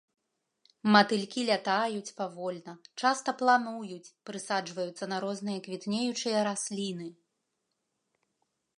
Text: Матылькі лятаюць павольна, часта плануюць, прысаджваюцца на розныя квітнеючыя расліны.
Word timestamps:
Матылькі 0.93 1.41
лятаюць 1.49 2.15
павольна, 2.21 2.73
часта 3.03 3.29
плануюць, 3.43 4.13
прысаджваюцца 4.31 5.03
на 5.15 5.23
розныя 5.27 5.59
квітнеючыя 5.69 6.37
расліны. 6.53 7.07